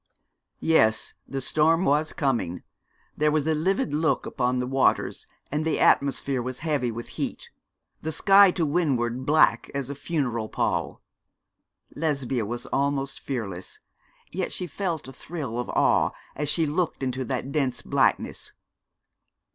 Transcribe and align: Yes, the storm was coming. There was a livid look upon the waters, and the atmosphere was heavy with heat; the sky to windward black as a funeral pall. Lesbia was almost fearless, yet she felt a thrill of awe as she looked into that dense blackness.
Yes, 0.59 1.13
the 1.27 1.41
storm 1.41 1.85
was 1.85 2.11
coming. 2.11 2.63
There 3.15 3.29
was 3.29 3.45
a 3.45 3.53
livid 3.53 3.93
look 3.93 4.25
upon 4.25 4.57
the 4.57 4.65
waters, 4.65 5.27
and 5.51 5.63
the 5.63 5.79
atmosphere 5.79 6.41
was 6.41 6.61
heavy 6.65 6.89
with 6.89 7.07
heat; 7.09 7.51
the 8.01 8.11
sky 8.11 8.49
to 8.49 8.65
windward 8.65 9.27
black 9.27 9.69
as 9.75 9.91
a 9.91 9.95
funeral 9.95 10.49
pall. 10.49 11.03
Lesbia 11.95 12.47
was 12.47 12.65
almost 12.73 13.19
fearless, 13.19 13.79
yet 14.31 14.51
she 14.51 14.65
felt 14.65 15.07
a 15.07 15.13
thrill 15.13 15.59
of 15.59 15.69
awe 15.69 16.09
as 16.35 16.49
she 16.49 16.65
looked 16.65 17.03
into 17.03 17.23
that 17.25 17.51
dense 17.51 17.83
blackness. 17.83 18.53